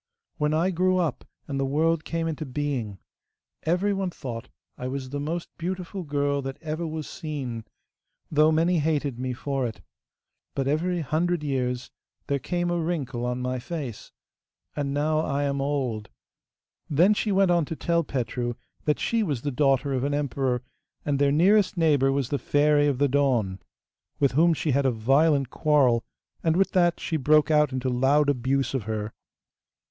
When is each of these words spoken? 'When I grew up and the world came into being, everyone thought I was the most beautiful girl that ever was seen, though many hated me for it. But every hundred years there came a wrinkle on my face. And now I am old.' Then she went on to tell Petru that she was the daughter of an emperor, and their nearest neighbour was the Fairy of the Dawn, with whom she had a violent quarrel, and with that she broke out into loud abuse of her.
'When 0.37 0.51
I 0.51 0.71
grew 0.71 0.97
up 0.97 1.25
and 1.47 1.59
the 1.59 1.63
world 1.65 2.05
came 2.05 2.27
into 2.27 2.43
being, 2.43 2.97
everyone 3.67 4.09
thought 4.09 4.49
I 4.75 4.87
was 4.87 5.11
the 5.11 5.19
most 5.19 5.47
beautiful 5.59 6.01
girl 6.01 6.41
that 6.41 6.57
ever 6.59 6.87
was 6.87 7.07
seen, 7.07 7.65
though 8.31 8.51
many 8.51 8.79
hated 8.79 9.19
me 9.19 9.33
for 9.33 9.67
it. 9.67 9.79
But 10.55 10.67
every 10.67 11.01
hundred 11.01 11.43
years 11.43 11.91
there 12.25 12.39
came 12.39 12.71
a 12.71 12.79
wrinkle 12.79 13.27
on 13.27 13.43
my 13.43 13.59
face. 13.59 14.11
And 14.75 14.91
now 14.91 15.19
I 15.19 15.43
am 15.43 15.61
old.' 15.61 16.09
Then 16.89 17.13
she 17.13 17.31
went 17.31 17.51
on 17.51 17.63
to 17.65 17.75
tell 17.75 18.03
Petru 18.03 18.55
that 18.85 18.97
she 18.99 19.21
was 19.21 19.43
the 19.43 19.51
daughter 19.51 19.93
of 19.93 20.03
an 20.03 20.15
emperor, 20.15 20.63
and 21.05 21.19
their 21.19 21.31
nearest 21.31 21.77
neighbour 21.77 22.11
was 22.11 22.29
the 22.29 22.39
Fairy 22.39 22.87
of 22.87 22.97
the 22.97 23.07
Dawn, 23.07 23.59
with 24.19 24.31
whom 24.31 24.55
she 24.55 24.71
had 24.71 24.87
a 24.87 24.89
violent 24.89 25.51
quarrel, 25.51 26.03
and 26.43 26.55
with 26.57 26.71
that 26.71 26.99
she 26.99 27.17
broke 27.17 27.51
out 27.51 27.71
into 27.71 27.87
loud 27.87 28.29
abuse 28.29 28.73
of 28.73 28.85
her. 28.85 29.13